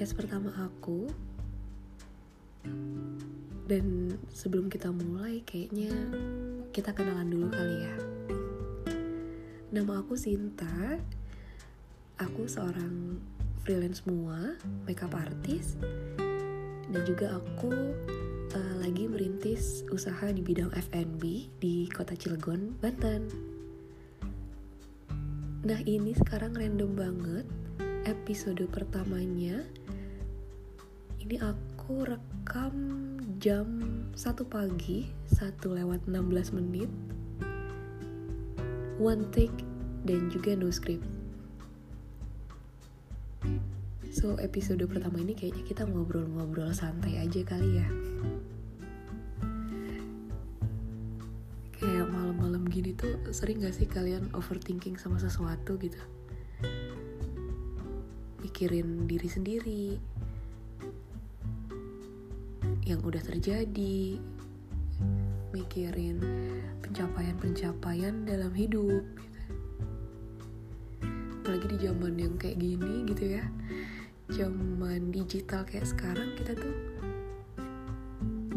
[0.00, 1.12] podcast pertama aku.
[3.68, 5.92] Dan sebelum kita mulai, kayaknya
[6.72, 7.96] kita kenalan dulu kali ya.
[9.68, 10.96] Nama aku Sinta.
[12.16, 13.20] Aku seorang
[13.60, 14.56] freelance semua,
[14.88, 15.76] makeup artist,
[16.88, 17.92] dan juga aku
[18.56, 23.28] uh, lagi merintis usaha di bidang F&B di kota Cilegon, Banten.
[25.60, 27.59] Nah ini sekarang random banget
[28.08, 29.60] episode pertamanya.
[31.20, 32.74] Ini aku rekam
[33.36, 33.68] jam
[34.16, 36.90] 1 pagi, 1 lewat 16 menit.
[38.96, 39.64] One take
[40.08, 41.04] dan juga no script.
[44.10, 47.88] So episode pertama ini kayaknya kita ngobrol-ngobrol santai aja kali ya.
[51.80, 56.00] Kayak malam-malam gini tuh sering gak sih kalian overthinking sama sesuatu gitu?
[58.60, 59.86] Mikirin diri sendiri,
[62.84, 64.20] yang udah terjadi,
[65.56, 66.20] mikirin
[66.84, 69.00] pencapaian-pencapaian dalam hidup.
[69.16, 69.40] Gitu.
[71.40, 73.48] Apalagi di zaman yang kayak gini gitu ya,
[74.28, 76.76] zaman digital kayak sekarang kita tuh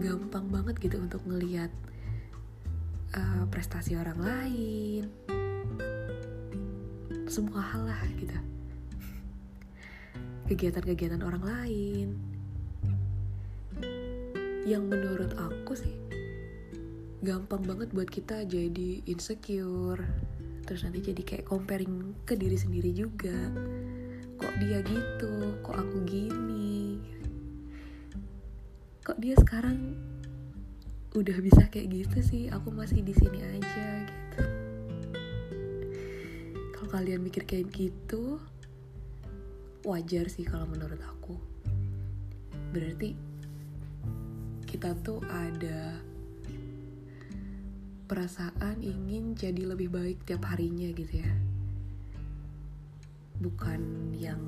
[0.03, 1.71] gampang banget gitu untuk ngelihat
[3.15, 5.07] uh, prestasi orang lain,
[7.31, 8.35] semua hal lah gitu,
[10.47, 12.08] kegiatan-kegiatan orang lain.
[14.63, 15.95] Yang menurut aku sih
[17.23, 20.03] gampang banget buat kita jadi insecure.
[20.63, 23.35] Terus nanti jadi kayak comparing ke diri sendiri juga.
[24.39, 25.59] Kok dia gitu?
[25.63, 27.00] Kok aku gini?
[29.03, 29.95] Kok dia sekarang
[31.16, 32.44] udah bisa kayak gitu sih?
[32.52, 34.44] Aku masih di sini aja gitu.
[36.75, 38.40] Kalau kalian mikir kayak gitu
[39.83, 41.35] wajar sih kalau menurut aku.
[42.71, 43.13] Berarti
[44.63, 45.99] kita tuh ada
[48.07, 51.31] perasaan ingin jadi lebih baik tiap harinya gitu ya.
[53.43, 53.81] Bukan
[54.16, 54.41] yang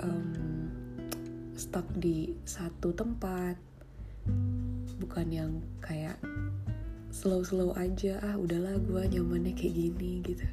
[0.00, 0.70] um,
[1.58, 3.58] stuck di satu tempat.
[4.96, 6.16] Bukan yang kayak
[7.10, 10.44] slow-slow aja ah udahlah gue nyamannya kayak gini gitu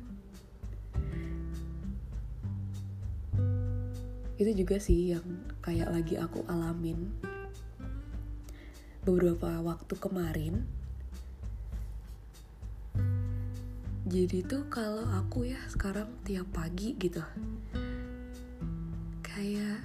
[4.43, 5.23] itu juga sih yang
[5.63, 7.07] kayak lagi aku alamin
[9.07, 10.67] beberapa waktu kemarin.
[14.03, 17.23] Jadi tuh kalau aku ya sekarang tiap pagi gitu
[19.33, 19.81] kayak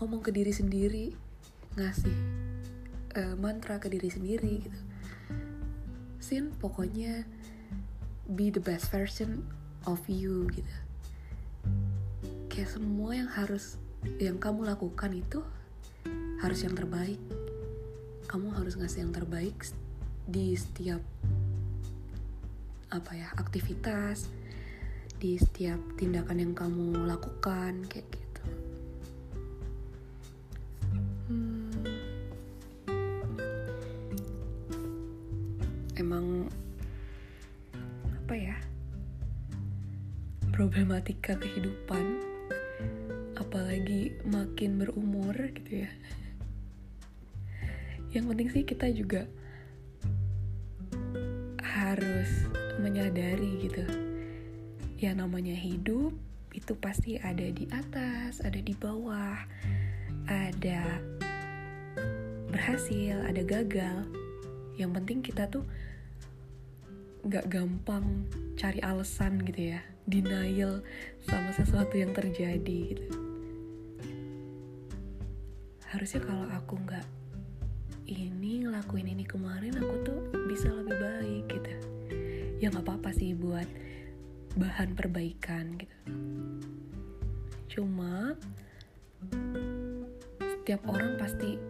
[0.00, 1.06] ngomong ke diri sendiri
[1.78, 2.16] ngasih
[3.14, 4.80] uh, mantra ke diri sendiri gitu.
[6.18, 7.28] Sin pokoknya
[8.26, 9.44] be the best version
[9.84, 10.76] of you gitu.
[12.50, 13.81] Kayak semua yang harus
[14.18, 15.42] yang kamu lakukan itu
[16.42, 17.18] harus yang terbaik.
[18.26, 19.54] Kamu harus ngasih yang terbaik
[20.26, 21.02] di setiap
[22.92, 24.28] apa ya aktivitas
[25.16, 28.44] di setiap tindakan yang kamu lakukan kayak gitu.
[31.30, 31.70] Hmm,
[35.94, 36.50] emang
[38.02, 38.56] apa ya
[40.50, 42.31] problematika kehidupan
[43.52, 45.92] apalagi makin berumur gitu ya.
[48.16, 49.28] Yang penting sih kita juga
[51.60, 52.48] harus
[52.80, 53.84] menyadari gitu.
[54.96, 56.16] Ya namanya hidup
[56.56, 59.36] itu pasti ada di atas ada di bawah
[60.32, 61.04] ada
[62.48, 64.08] berhasil ada gagal.
[64.80, 65.68] Yang penting kita tuh
[67.28, 68.24] nggak gampang
[68.56, 70.80] cari alasan gitu ya denial
[71.28, 73.31] sama sesuatu yang terjadi gitu
[75.92, 77.04] harusnya kalau aku nggak
[78.08, 81.72] ini ngelakuin ini kemarin aku tuh bisa lebih baik gitu.
[82.64, 83.68] Ya nggak apa-apa sih buat
[84.56, 85.96] bahan perbaikan gitu.
[87.68, 88.32] Cuma
[90.40, 91.60] setiap orang pasti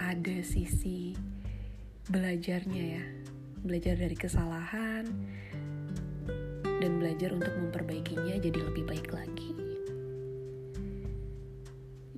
[0.00, 1.12] ada sisi
[2.08, 3.04] belajarnya ya.
[3.60, 5.04] Belajar dari kesalahan
[6.80, 9.52] dan belajar untuk memperbaikinya jadi lebih baik lagi.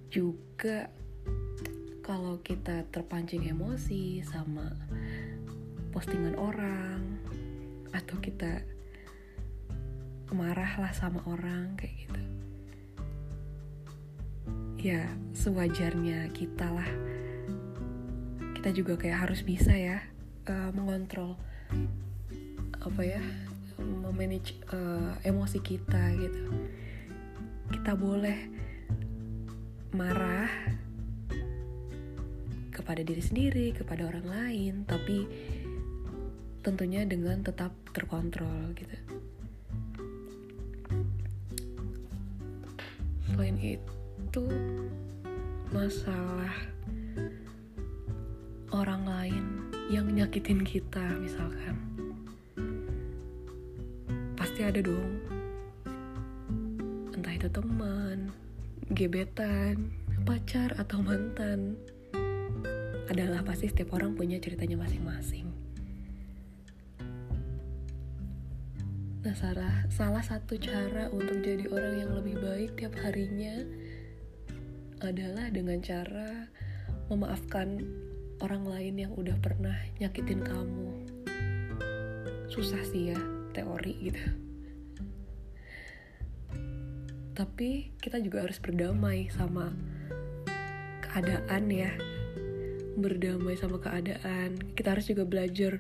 [0.07, 0.48] Juga
[2.03, 4.75] kalau kita terpancing emosi sama
[5.95, 7.23] postingan orang
[7.95, 8.67] atau kita
[10.35, 12.23] marah lah sama orang kayak gitu.
[14.83, 16.91] Ya sewajarnya kita lah.
[18.59, 20.03] Kita juga kayak harus bisa ya
[20.51, 21.39] uh, mengontrol
[22.83, 23.23] apa ya
[23.79, 26.51] memanage uh, emosi kita gitu.
[27.71, 28.58] Kita boleh
[29.93, 30.51] marah
[32.73, 35.29] kepada diri sendiri, kepada orang lain, tapi
[36.65, 38.97] tentunya dengan tetap terkontrol gitu.
[43.29, 44.45] Selain itu,
[45.69, 46.53] masalah
[48.73, 49.45] orang lain
[49.89, 51.77] yang nyakitin kita misalkan
[54.37, 55.17] pasti ada dong
[57.17, 58.29] entah itu teman
[58.89, 59.93] gebetan
[60.25, 61.77] pacar atau mantan
[63.13, 65.45] adalah pasti setiap orang punya ceritanya masing-masing.
[69.29, 73.61] Nah salah, salah satu cara untuk jadi orang yang lebih baik tiap harinya
[75.05, 76.49] adalah dengan cara
[77.13, 77.85] memaafkan
[78.41, 80.89] orang lain yang udah pernah nyakitin kamu.
[82.49, 83.21] Susah sih ya
[83.53, 84.48] teori gitu
[87.39, 89.71] tapi kita juga harus berdamai sama
[91.07, 91.95] keadaan ya.
[92.99, 94.59] Berdamai sama keadaan.
[94.75, 95.79] Kita harus juga belajar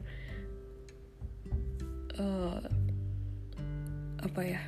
[2.14, 2.62] uh,
[4.22, 4.62] apa ya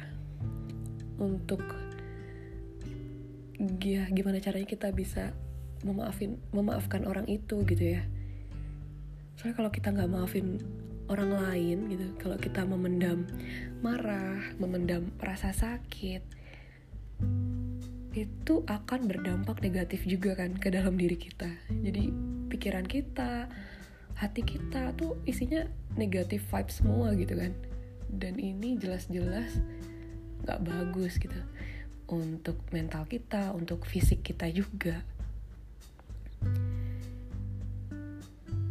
[1.23, 1.63] untuk
[3.79, 5.31] ya gimana caranya kita bisa
[5.87, 8.03] memaafin memaafkan orang itu gitu ya.
[9.39, 10.59] Soalnya kalau kita nggak maafin
[11.07, 13.31] orang lain gitu kalau kita memendam
[13.79, 16.40] marah memendam rasa sakit
[18.11, 21.47] itu akan berdampak negatif juga kan ke dalam diri kita.
[21.71, 22.11] Jadi
[22.51, 23.47] pikiran kita
[24.19, 25.65] hati kita tuh isinya
[25.95, 27.55] negatif vibes semua gitu kan.
[28.11, 29.63] Dan ini jelas-jelas
[30.43, 31.39] nggak bagus gitu.
[32.11, 35.07] Untuk mental kita untuk fisik kita juga.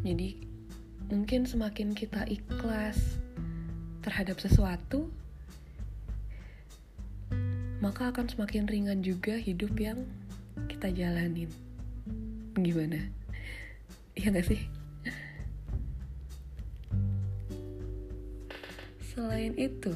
[0.04, 0.36] Jadi
[1.08, 3.00] mungkin semakin kita ikhlas
[4.04, 5.08] terhadap sesuatu,
[7.80, 10.04] maka akan semakin ringan juga hidup yang
[10.68, 11.48] kita jalanin.
[12.60, 13.00] Gimana?
[14.20, 14.62] Iya gak sih?
[19.00, 19.96] Selain itu,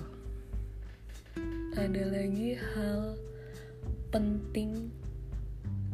[1.76, 3.20] ada lagi hal
[4.12, 4.92] penting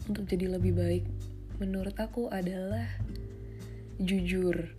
[0.09, 1.06] untuk jadi lebih baik
[1.62, 2.86] menurut aku adalah
[4.01, 4.74] jujur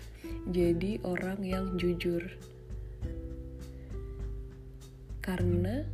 [0.51, 2.25] jadi orang yang jujur
[5.21, 5.85] karena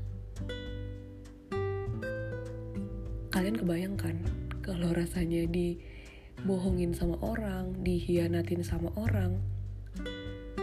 [3.36, 4.16] kalian kebayangkan
[4.64, 9.36] kalau rasanya dibohongin sama orang dihianatin sama orang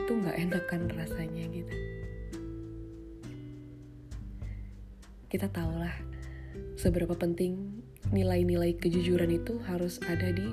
[0.10, 1.70] tuh nggak enak kan rasanya gitu.
[5.30, 5.94] Kita tahu lah
[6.74, 7.78] seberapa penting
[8.10, 10.50] nilai-nilai kejujuran itu harus ada di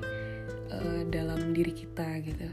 [0.76, 2.52] uh, dalam diri kita gitu.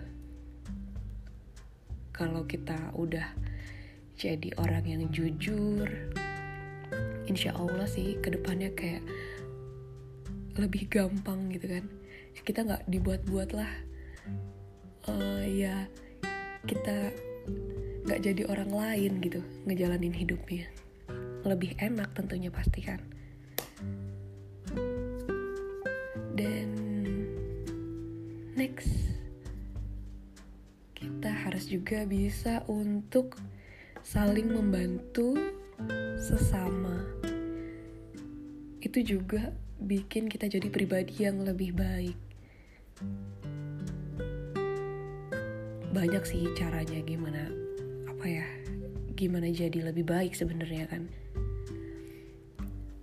[2.15, 3.35] Kalau kita udah
[4.15, 5.91] jadi orang yang jujur
[7.27, 9.03] insya Allah sih ke depannya kayak
[10.57, 11.85] lebih gampang gitu kan.
[12.41, 13.71] Kita nggak dibuat-buat lah.
[15.07, 15.87] Uh, ya
[16.67, 17.15] kita
[18.03, 19.39] nggak jadi orang lain gitu
[19.69, 20.67] ngejalanin hidupnya.
[21.47, 22.99] Lebih enak tentunya pasti kan.
[26.37, 26.69] Dan
[28.53, 28.91] next
[30.97, 33.37] kita harus juga bisa untuk
[34.01, 35.37] saling membantu
[36.17, 37.05] sesama.
[38.81, 42.17] Itu juga bikin kita jadi pribadi yang lebih baik.
[45.93, 47.49] Banyak sih caranya gimana
[48.09, 48.47] apa ya
[49.13, 51.05] gimana jadi lebih baik sebenarnya kan.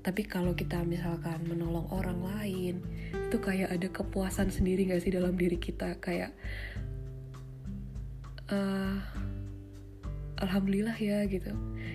[0.05, 2.75] Tapi kalau kita misalkan menolong orang lain
[3.15, 5.97] itu kayak ada kepuasan sendiri gak sih dalam diri kita?
[5.97, 6.37] Kayak
[8.53, 9.01] uh,
[10.45, 11.51] alhamdulillah ya gitu.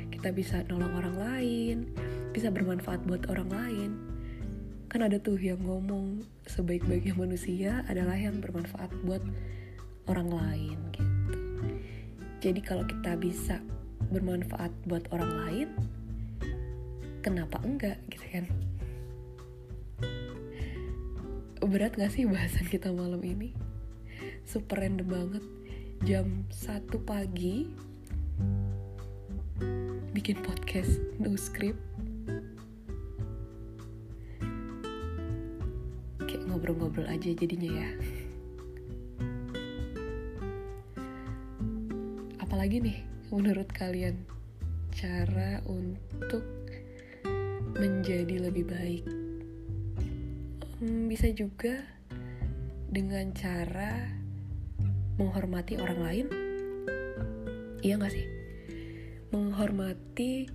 [0.09, 1.77] Kita bisa nolong orang lain
[2.33, 4.09] bisa bermanfaat buat orang lain
[4.89, 9.22] kan ada tuh yang ngomong sebaik-baiknya manusia adalah yang bermanfaat buat
[10.10, 11.38] orang lain gitu.
[12.41, 13.62] Jadi kalau kita bisa
[14.10, 15.69] bermanfaat buat orang lain
[17.22, 18.46] kenapa enggak gitu kan?
[21.62, 23.53] Berat gak sih bahasan kita malam ini?
[24.50, 25.46] Super random banget.
[26.01, 27.69] Jam 1 pagi
[30.15, 31.77] bikin podcast no script
[36.70, 37.90] ngobrol-ngobrol aja jadinya ya
[42.38, 43.00] apalagi nih
[43.34, 44.22] menurut kalian
[44.94, 46.42] cara untuk
[47.78, 49.06] menjadi lebih baik.
[50.82, 51.80] Hmm, bisa juga
[52.90, 54.12] dengan cara
[55.16, 56.28] menghormati orang lain.
[57.80, 58.28] Iya gak sih?
[59.32, 60.50] Menghormati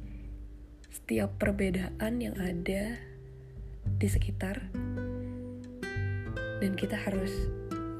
[0.92, 3.00] setiap perbedaan yang ada
[3.96, 4.68] di sekitar
[6.64, 7.52] dan kita harus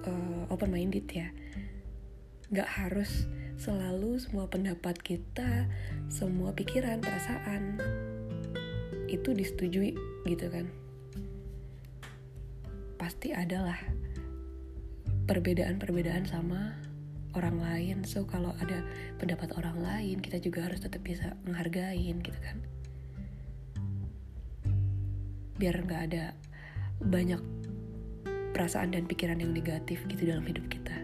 [0.09, 1.28] uh, open minded ya.
[2.49, 3.28] Nggak harus
[3.61, 5.68] selalu semua pendapat kita
[6.09, 7.76] semua pikiran perasaan
[9.12, 9.92] itu disetujui
[10.25, 10.73] gitu kan.
[12.97, 13.76] Pasti adalah
[15.28, 16.73] perbedaan-perbedaan sama
[17.37, 17.97] orang lain.
[18.09, 18.80] So kalau ada
[19.21, 22.64] pendapat orang lain kita juga harus tetap bisa menghargain gitu kan.
[25.61, 26.33] Biar nggak ada
[27.04, 27.53] banyak
[28.54, 30.96] perasaan dan pikiran yang negatif gitu dalam hidup kita.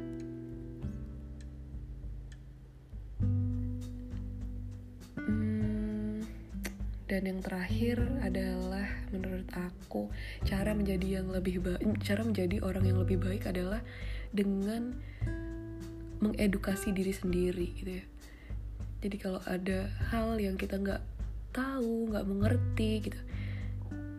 [5.18, 6.22] Hmm,
[7.10, 10.06] dan yang terakhir adalah menurut aku
[10.46, 13.82] cara menjadi yang lebih baik cara menjadi orang yang lebih baik adalah
[14.30, 14.94] dengan
[16.22, 18.04] mengedukasi diri sendiri gitu ya.
[19.02, 21.02] Jadi kalau ada hal yang kita nggak
[21.50, 23.20] tahu nggak mengerti gitu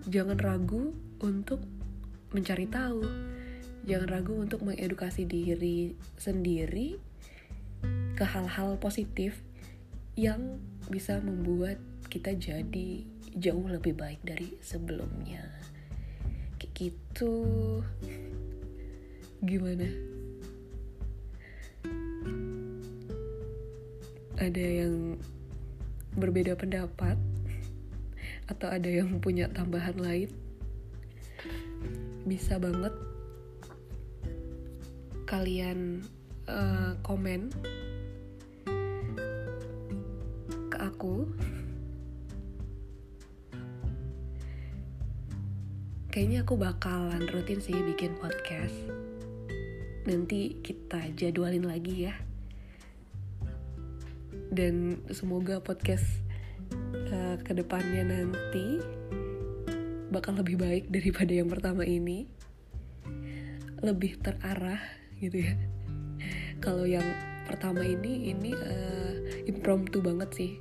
[0.10, 1.62] jangan ragu untuk
[2.32, 3.04] mencari tahu.
[3.84, 6.96] Jangan ragu untuk mengedukasi diri sendiri
[8.16, 9.42] ke hal-hal positif
[10.16, 13.04] yang bisa membuat kita jadi
[13.36, 15.44] jauh lebih baik dari sebelumnya.
[16.60, 17.36] Kayak gitu.
[19.42, 19.88] Gimana?
[24.38, 25.18] Ada yang
[26.16, 27.18] berbeda pendapat?
[28.52, 30.51] Atau ada yang punya tambahan lain
[32.26, 32.94] bisa banget
[35.26, 36.04] kalian
[36.52, 37.48] uh, komen
[40.68, 41.24] ke aku.
[46.12, 48.76] Kayaknya aku bakalan rutin sih bikin podcast.
[50.04, 52.16] Nanti kita jadwalin lagi ya.
[54.52, 56.04] Dan semoga podcast
[57.16, 58.84] uh, ke depannya nanti
[60.12, 62.28] bakal lebih baik daripada yang pertama ini.
[63.80, 64.84] Lebih terarah
[65.24, 65.56] gitu ya.
[66.60, 67.08] Kalau yang
[67.48, 69.16] pertama ini ini uh,
[69.48, 70.52] impromptu banget sih.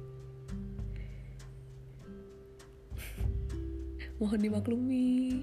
[4.22, 5.42] Mohon dimaklumi.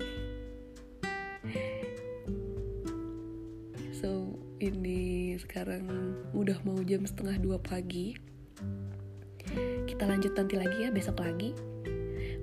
[3.91, 5.85] So ini sekarang
[6.31, 8.15] udah mau jam setengah dua pagi.
[9.85, 11.53] Kita lanjut nanti lagi ya besok lagi.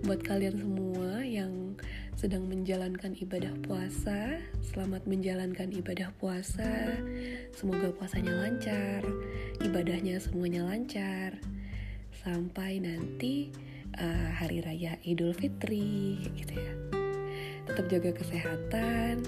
[0.04, 0.83] Buat kalian semua
[2.24, 4.40] sedang menjalankan ibadah puasa.
[4.64, 6.96] Selamat menjalankan ibadah puasa.
[7.52, 9.04] Semoga puasanya lancar
[9.60, 11.36] ibadahnya semuanya lancar.
[12.24, 13.52] Sampai nanti
[14.00, 16.72] uh, hari raya Idul Fitri gitu ya.
[17.68, 19.20] Tetap jaga kesehatan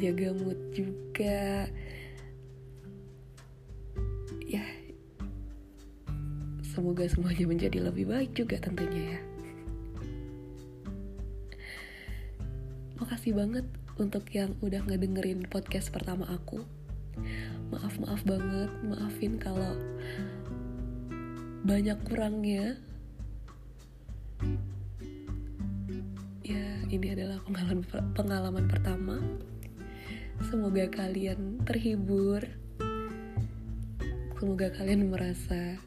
[0.00, 1.68] jaga mood juga.
[4.48, 4.64] Ya
[6.64, 9.27] Semoga semuanya menjadi lebih baik juga tentunya ya.
[13.08, 13.64] Makasih banget
[13.96, 16.60] untuk yang udah ngedengerin podcast pertama aku.
[17.72, 19.80] Maaf-maaf banget, maafin kalau
[21.64, 22.76] banyak kurangnya.
[26.44, 29.16] Ya, ini adalah pengalaman pengalaman pertama.
[30.44, 32.44] Semoga kalian terhibur.
[34.36, 35.80] Semoga kalian merasa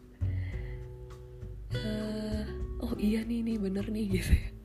[1.86, 2.50] uh,
[2.82, 4.61] oh iya nih nih bener nih gitu ya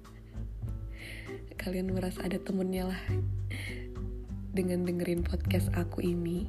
[1.66, 3.02] kalian merasa ada temennya lah
[4.54, 6.46] dengan dengerin podcast aku ini.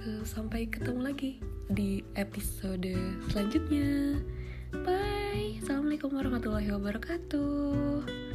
[0.00, 1.36] So, sampai ketemu lagi
[1.68, 2.88] di episode
[3.28, 4.16] selanjutnya.
[4.80, 5.60] Bye.
[5.60, 8.31] Assalamualaikum warahmatullahi wabarakatuh